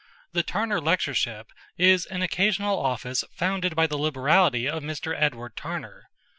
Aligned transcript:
The 0.33 0.41
Tarner 0.41 0.81
lectureship 0.83 1.51
is 1.77 2.07
an 2.07 2.23
occasional 2.23 2.79
office 2.79 3.23
founded 3.35 3.75
by 3.75 3.85
the 3.85 3.99
liberality 3.99 4.67
of 4.67 4.81
Mr 4.81 5.13
Edward 5.15 5.55
Tarner. 5.55 6.05